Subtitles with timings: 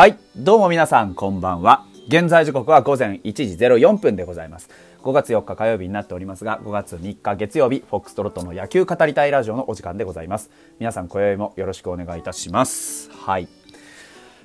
[0.00, 0.16] はい。
[0.34, 1.84] どうも皆さん、こんばんは。
[2.08, 4.70] 現在時刻は午前1時04分でございます。
[5.02, 10.48] 5月4日火曜日になっておりますが、5月3日月曜日、フォックストロットの野球語りたいラジオのお時間でございます。
[10.78, 13.10] 皆さん、今宵もよろしくお願いいたします。
[13.10, 13.48] はい。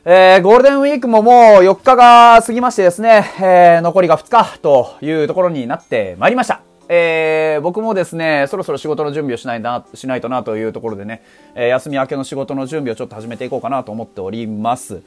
[0.04, 6.60] えー、ゴールデンウィークももう4日が過ぎましてですね、えー、残りが2日というところになってまいりました。
[6.90, 11.24] えー、僕もですね、そろそろ仕事の準備をしないな、しないとなというところでね、
[11.56, 15.02] えー、休み明けの仕事の準備をちょっと始めていこうかなと思っております。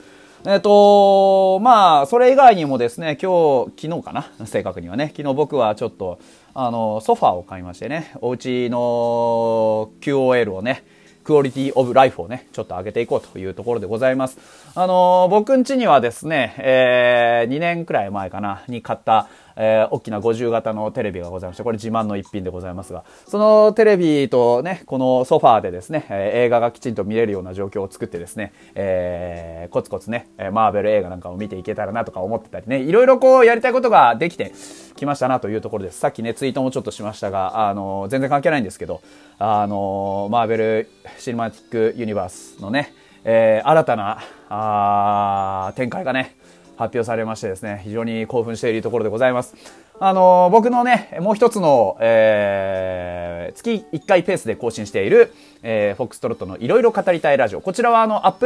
[0.47, 4.31] えっ、ー、と、まあ、それ以外にもですね、今日、昨日かな？
[4.47, 6.21] 正確にはね、昨日僕はちょっと、
[6.55, 10.85] あの、ソファーを買いましてね、お家の QOL をね、
[11.29, 14.39] クオリティオブライフをね、ちょっと上げていこうというところでございます。
[14.75, 34.55] あのー、僕ん家にはですね、えー、2年くらい前かな、に買った、えー、大きな50型のテレビがございまして、これ自慢の一品でございますが、そのテレビとね、このソファーでですね、えー、映画がきちんと見れるような状況を作ってですね、えー、コツコツね、マーベル映画なんかを見ていけたらなとか思ってたりね、いろいろこうやりたいことができて
[34.97, 35.99] きましたなというところです。
[35.99, 39.03] さっきね、ツイートもちょっとしましたが、あのー、全然関係ないんですけど、
[39.39, 40.89] あのー、マーベル
[41.23, 42.93] シネマティックユニバースのね、
[43.25, 46.37] えー、新たなあ展開がね、
[46.77, 49.55] 発表されましてですね、非常に興奮しているところでございます。
[50.01, 55.33] あのー、僕のね、もう一つの、えー、月1回ペースで更新している、
[55.65, 57.61] えー、フォックストロットのいろいろ語りたいラジオ。
[57.61, 58.37] こちらはあの、アッ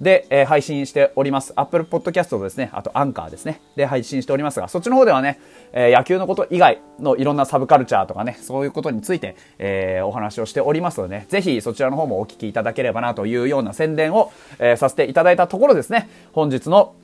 [0.00, 1.52] で、えー、配信しております。
[1.56, 5.40] Apple Podcast ですね、あとアンカーですね、で配信しておりますが、そっちの方ではね、
[5.72, 16.94] えー、野球のこと以外のいろんなサブカルチャーとかね、そういうことについて、えー、お話をしておりますのでね、ぜひそちらの方もお聞きいただければなというような宣伝を、えー、させていただいたところですね、本日の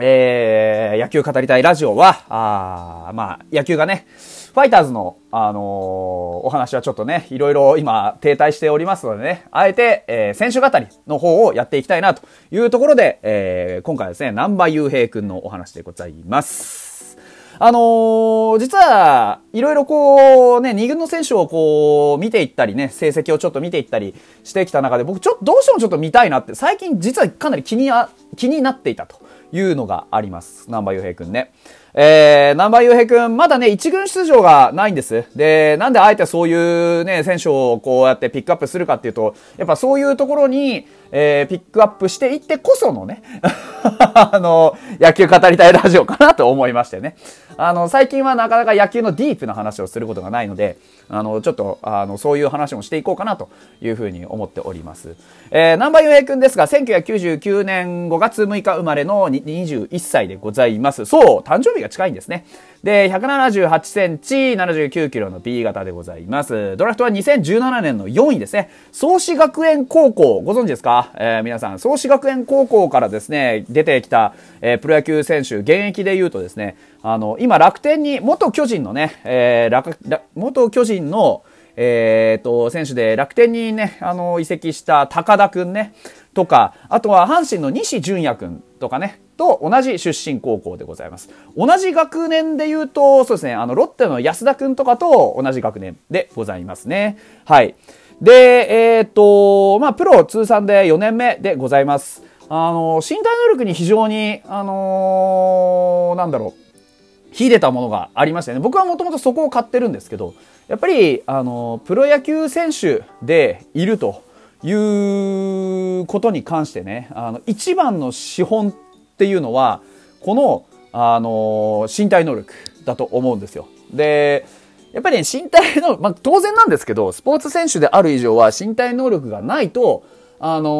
[0.00, 4.06] えー、野球語りたいラジオは、あまあ、野球がね、
[4.54, 12.22] ファイターズの、あのー、お話はちょっとね、いろいろ今停滞しておりますのでね、あえて、えー、選手語りの方をやっていきたいなと
[12.52, 17.18] いうところで、えー、今回はですね、南波雄平くんのお話でございます。
[17.58, 24.14] あのー、実は、いろいろこう、ね、二軍の選手をこう、見ていったりね、成績をちょっと見ていったり
[24.44, 27.90] してきた中で、僕ちょっと、どうしてもちょっと見たいなって、最近実はかなり気に
[28.36, 29.20] 気になっていたと
[29.50, 30.66] いうのがあります。
[30.68, 31.52] 南波雄平くんね。
[31.96, 35.24] えー、南波雄平くん、まだね、一軍出場がないんです。
[35.36, 43.22] で、なんであえてそういうね、選手をこうやってピックアップするかっていうと、やっぱそういうところに、えー、ピックアップしていってこそのね、
[44.14, 47.14] あの、野球語りたいラジオかなと思いましてね。
[47.56, 50.76] あの、最近はなかなか野球のディープな話をすることがないので、
[51.08, 53.48] あの、ちょっと、あの、そういう話もしていこうかなと
[53.80, 55.14] いうふうに思っております。
[55.52, 61.04] えー、南波雄平くんですが、1999年5月6日生まれの21歳でございます。
[61.04, 62.44] そう、誕生日が近いんですね。
[62.82, 66.76] で、178センチ、79キロの B 型でございます。
[66.76, 68.70] ドラフトは2017年の4位ですね。
[68.90, 71.12] 創志学園高校、ご存知ですか？
[71.16, 81.42] えー、皆さん、創志学園高校からですね、出てきた、えー、プロ野球選手、現役で言うとですね、あの、今楽天に、元巨人のね、えー、元巨人の、
[81.76, 85.92] えー、と、選手で楽天にね、あの、移籍した高田くんね、
[86.32, 91.30] とか、あとは阪神の西純也くんとかね、と同じ出身高校でございます。
[91.56, 97.18] 同じ学年で言うと、そうですね、あの、ロッテの安田くんとかと同じ学年でございますね。
[97.44, 97.74] はい。
[98.20, 102.22] で、えっ、ー、と、まあ、プロ通算で4年目でございます。
[102.48, 108.60] あの、身体能力に非常に、あのー、なんだろう、秀でたものがありましたね。
[108.60, 110.34] 僕はもともとそこを買ってるんですけど、
[110.68, 114.22] やっぱり、あの、プロ野球選手でいると
[114.62, 118.74] いうことに関してね、あの、一番の資本
[119.14, 119.80] っていうのは、
[120.20, 122.52] この、あの、身体能力
[122.84, 123.68] だと思うんですよ。
[123.92, 124.44] で、
[124.92, 130.04] やっぱりね、身体の、まあ、当然なんですけど、スポーツ選手である以上は身体能力がないと、
[130.40, 130.70] あのー、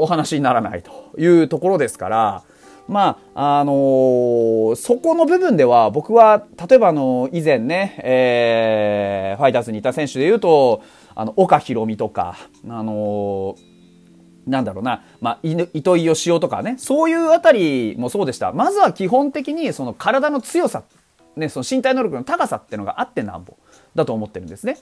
[0.00, 2.42] お話にならないというところですから、
[2.88, 10.82] まあ、あのー、そこの部分では僕は、例えばあの、以前ね、えー、ファイターズにいた選手で言うと、
[11.14, 12.36] あの、岡博美とか、
[12.68, 13.67] あのー
[14.48, 18.52] なんだろうな、まあ、糸井義雄とかね、そういうあたりもそうでした。
[18.52, 20.82] まずは基本的にその体の強さ、
[21.36, 23.56] ね、その身体能力の高さっていうのがあってなんぼ
[23.94, 24.78] だと思ってるんですね。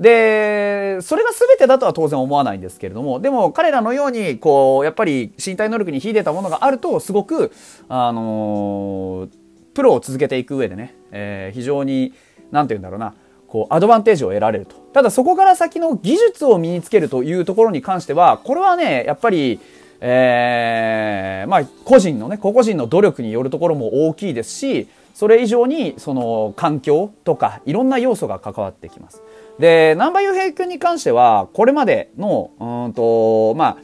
[0.00, 7.52] で、それが全てだとは当然思わないんですけれども、でも彼らのように、こう、やっぱり身体能力に秀でたものがあると、すごく、
[7.88, 9.30] あのー、
[9.72, 12.12] プロを続けていく上でね、えー、非常に、
[12.50, 13.14] なんて言うんだろうな、
[13.54, 14.74] こう、アドバンテージを得られると。
[14.92, 19.60] ただそこから先の技術を身につけるというところに関しては、これはね、やっぱり、
[20.00, 29.22] えー、まあ、個人のね、個々人の努力によるところも大きいですし、それ以上に、その、環境とか、いろんな要素が関わってきます。
[29.60, 33.76] で、南波雄平君に関しては、これまでの、うんと、まあ、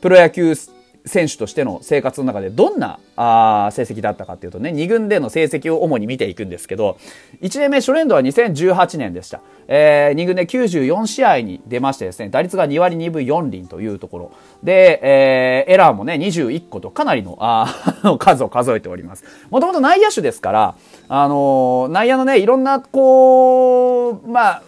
[0.00, 0.56] プロ野球
[1.04, 6.98] 選手としての生活の中でどんなあ成績だったかっていうとね、2軍での成績を主に見ていくんですけど、
[7.40, 9.40] 1年目初年度は2018年でした。
[9.66, 14.32] えー、2軍で94試合に出ましてですね、打率が2割2分4厘というところ。
[14.62, 17.66] で、えー、エラーもね、21個とかなりのあ
[18.18, 19.24] 数を数えております。
[19.50, 20.74] もともと内野手ですから、
[21.08, 24.62] あのー、内野のね、いろんな、こう、まあ、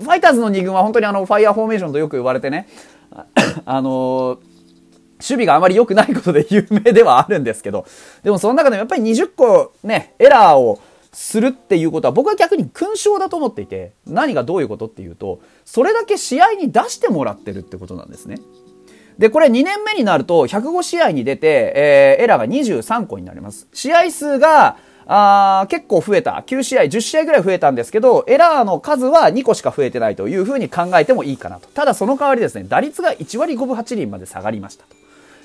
[0.00, 2.68] ファイターズの2軍は本当にあの、ファイヤーフォーメーションとよく言われてね、
[3.64, 4.47] あのー
[5.18, 7.86] 守備があまり良くないことで有名ではあるんですけど、
[8.22, 10.80] でもその中でもやっぱり20個ね、エラーを
[11.12, 18.36] するっていうことは僕は逆に勲章だと思っていて、何がどういうことっていうと、それだけ試合に出してもらってるってことなんですね。
[19.18, 23.66] で、これ2年目になると105試合に出て、えー、エラーが23個になります。
[23.72, 24.76] 試合数が、
[25.10, 26.44] あ結構増えた。
[26.46, 31.68] 9試合、10試合ぐらい増えたんですけど、エラーの数は2個しか増えてないというふうに考えてもいいかなと。
[31.70, 34.97] ただその代わりですね、打率が1割5分8厘まで下がりましたと。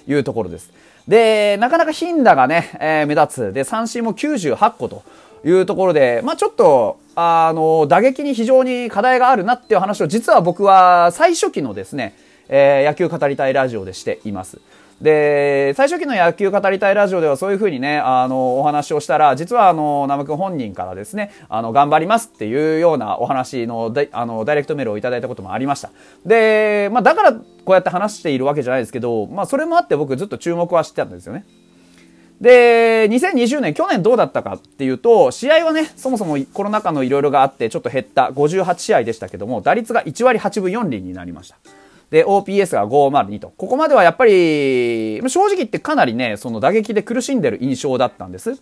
[0.07, 0.71] いうところです。
[1.07, 3.53] で、なかなか頻打がね、えー、目立つ。
[3.53, 5.03] で、三振も98個と
[5.45, 12.15] いうところで、まあちょっと、あの、打撃に非常に課題があるなっていう話を実は僕は最初期のですね、
[12.49, 14.59] えー、野球語りたいラジオでしています。
[15.01, 25.91] で、最初期の野球語りたいラジオではそういうふうにね、あの、お話をしたら、実はあの、ナム君本人からですね、あの、頑張りますっていうようなお話の、あの、ダイレクトメールをいただいたこともありました。
[26.25, 27.33] で、まあ、だから
[27.65, 31.45] こうやって話しているわけじゃないですけど、まあ、それもあって僕ずっと注目はしてたんですよね。
[32.41, 41.57] で、2020年、去年どうだったかっていうと、試合はね、そもそもコロナ禍のいろいろがあって、ちょっと減った58試合でしたけども、打率が1割8分4厘になりました。
[42.09, 43.53] で、OPS が502と。
[43.55, 48.59] ここまではやっぱり、正直言ってかなりね、その打撃で苦しんでる印象だったんです。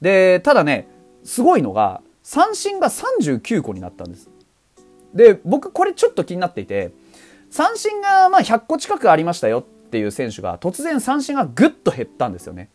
[0.00, 0.86] で、ただね、
[1.24, 4.30] すごいのが、三振が39個になったんです。
[5.12, 6.92] で、僕これちょっと気になっていて、
[7.54, 12.68] 三振がまあ100個近くありましたよっていう選手が突然三振がぐっと減ったんですよね。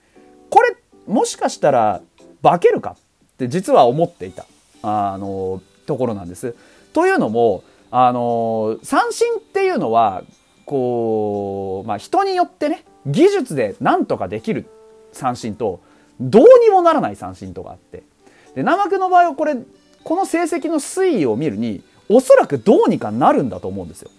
[0.49, 2.01] これ、もしかしたら
[2.41, 4.45] 化けるかって実は思っていた、
[4.81, 6.55] あの、ところなんです。
[6.93, 10.23] というのも、あの三振っていうのは
[10.65, 14.69] こう、まあ、人によってね技術で何とかできる
[15.11, 15.81] 三振と
[16.21, 18.03] どうにもならない三振とかあって
[18.53, 19.55] で生くの場合はこれ
[20.03, 24.11] この成績の推移を見るにおそらくどうにかなるんだと思うんですよ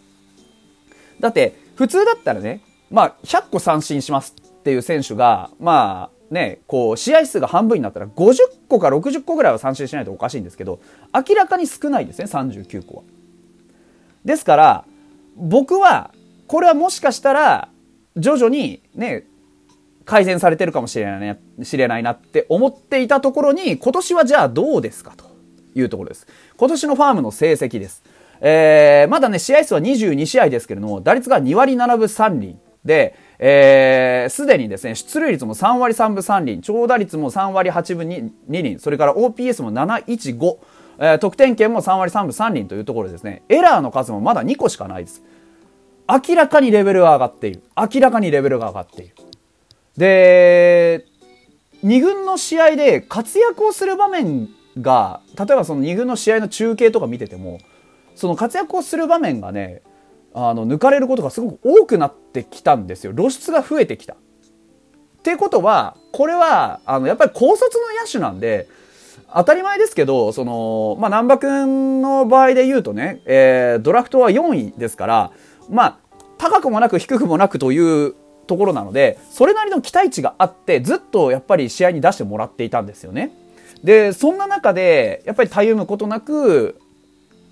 [1.21, 8.37] だって普通だったらねまあ100個三振しますっていう選手がまあね、こう、試合数が半分になったら50
[8.69, 10.81] 個か60個ぐらいは三振しないとおかしいんですけど、
[11.13, 13.03] 明らかに少ないですね、39個は。
[14.25, 14.85] ですから、
[15.37, 16.13] 僕は、
[16.47, 17.69] これはもしかしたら、
[18.17, 19.25] 徐々にね、
[20.05, 25.25] 改善されてるかもしれない、ね、知れないなって思っていたところに、今年はじゃあどうですかと
[25.75, 26.29] いうところです。
[26.57, 28.05] 今年のファームの成績です。
[28.41, 40.59] えー、まだね、試合数は22試合ですけれども、打率が2割7分3厘で、えー、すでにですね、出塁率も3割3分3厘、長打率も3割8分 2, 2厘、それから OPS も715、
[40.99, 45.23] えー、得点圏も3割3分3厘というところですね、エラーの数もまだ2個しかないです。
[46.09, 47.63] 明らかにレベルが上がっている。
[47.77, 49.15] 明らかにレベルが上がっている。
[49.97, 51.07] で、
[51.85, 54.49] 2軍の試合で活躍をする場面
[54.81, 57.59] が、例えばその2軍の試合の中継とか見てても、
[58.21, 59.81] その活躍をする場面がね、
[60.35, 63.15] あの、抜かれることがすごく多くなってきたんですよ。
[63.15, 64.13] 露出が増えてきた。
[64.13, 64.17] っ
[65.23, 68.69] てことは、これは、あの、やっぱり高卒の野手なんで、
[69.35, 75.31] 当たり前ですけど、その、まあ、南波くんの場合で言うとね、えー、ドラフトは4位ですから、
[75.71, 75.99] まあ、
[76.37, 78.15] 高くもなく低くもなくという
[78.47, 83.33] ところなので、それなりの期待値があって、ずっとやっぱり試合に出してもらっていたんですよね。
[83.83, 86.79] で、そんな中で、やっぱりたゆむことなく、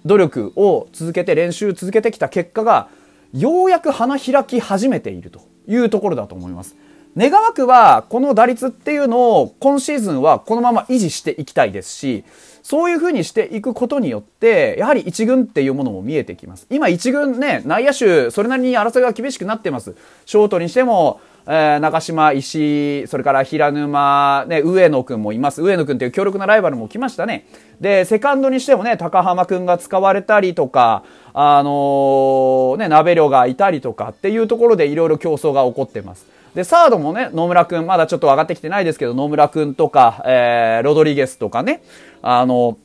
[0.09, 2.89] 努力を続けて練習続けてきた結果が、
[3.33, 6.75] ようやく花開き始めているというところだと思います。
[7.17, 12.25] 願わくは、この打率っていうのを今シーズンはこのまま維持していきたいですし、
[12.63, 16.67] そういう風にしていくことによって、やはり一軍っていうものも見えてきます。
[16.71, 19.95] 今一軍ね、内野手、それなりに争いが厳しくなってます。
[20.25, 25.63] ショートにしても、えー、中島、石井、それから平沼、ね、上野くんもいます。
[25.63, 27.47] 上野くんっていう強力なライバルも来ましたね。
[27.81, 36.27] で、セカンドにしてもね、高浜くんが使われたりとか、あのー、ね、鍋量がいたりとかっていうところでいろいろ競争が起こってます。
[36.55, 41.83] で、サードもね、野村くん、まだちょっと上がってきてないですけど、野村くんとか、えー、ロドリゲスとかね、
[42.21, 42.77] あの、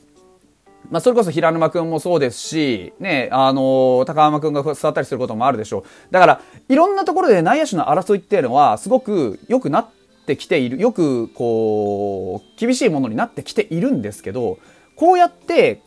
[0.90, 5.84] まあ、それこそ平沼くんもそうですし、ね、あの、高浜くんが座ったりすることもあるでしょう。
[6.10, 9.88] だから、いろんなところで内野手の争いっていうのは、すごく良くなっ
[10.26, 14.58] てきている、よく、こう、厳しいものになってきているんですけど、
[14.96, 15.80] こうやって、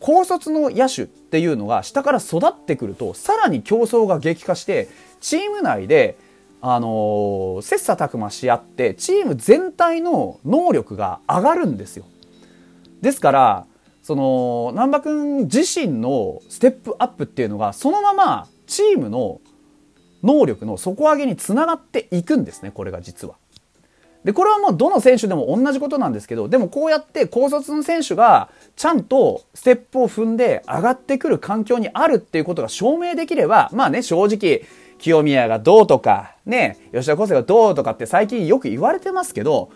[0.00, 4.88] 高卒の野手っていうのが下から育ってくると、さらに競争が激化して、
[5.20, 6.16] チーム内で、
[6.60, 12.04] あの、切磋琢磨し合って、チーム全体の能力が上がるんですよ。
[13.02, 13.66] ですから、
[14.04, 19.40] その、南波くん自身のステップアップっていうのが、そのままチームの
[20.22, 23.36] 能力の底上げにつながっていくんですね、これが実は。
[24.22, 34.64] で、これはもうどの選手でも同じことなんですけど、でもこうやって高卒の選手がちゃんとステップを踏んで上がってくる環境にあるっていうことが証明できれば、まあね、正直、
[34.98, 39.70] 清宮がどうとか、ね、吉田康生がどうとかって最近よく言われてますけど、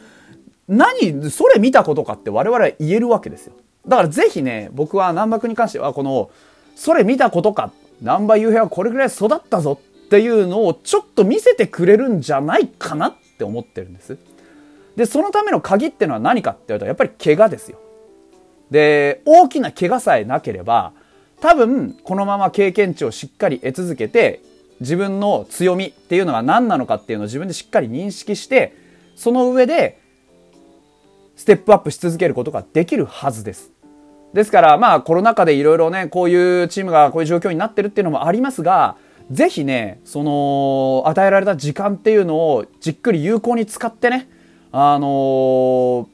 [0.68, 3.54] 何、それ見たことかって我々は言えるわけですよ。
[3.88, 6.30] だからぜひね、僕は南幕に関してはこの、
[6.76, 14.18] それ見たことか、南波雄平はこれぐらい育ったぞっていうのをちょっと見せてくれるんじゃないかなって思ってるんです。
[14.94, 17.78] で、そのための鍵ってのは何かって言われたらやっぱり怪我ですよ。
[18.70, 20.92] で、大きな怪我さえなければ、
[21.40, 24.42] 多分このまま経験値をしっかり得続けて、
[24.80, 28.74] 自分の強みっていうのが何なのかっていうのを自分でしっかり認識して、
[29.16, 29.98] その上で、
[31.36, 33.77] ステップアップし続けることができるはずです。
[34.32, 38.96] ですから、まあコロナ禍でいろいろね、こういうチームがこういう状況になってるっていうのもありますが、
[39.30, 44.28] ぜひね、その、与えられた時間っていうのをじっくり有効に使ってね、
[44.72, 46.06] あのー、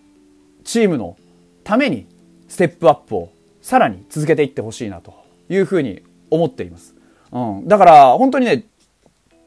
[0.64, 1.16] チームの
[1.62, 2.06] ために
[2.49, 3.30] ステップアップを
[3.62, 5.14] さらに続けていってほしいなと
[5.49, 6.94] いうふうに思っています。
[7.33, 7.68] うん。
[7.68, 8.64] だから本当にね、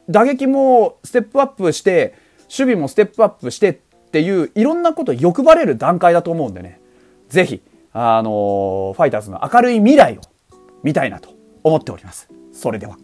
[0.08, 3.74] 打撃もステップアップして、守備もステップアップしてっ
[4.10, 6.80] ていういろんなこと欲張れる段階だと思うんでね、
[7.28, 7.60] ぜひ、
[7.92, 10.20] あの、ファイターズの明るい未来を
[10.82, 11.30] 見たいなと
[11.62, 12.28] 思っております。
[12.52, 12.96] それでは。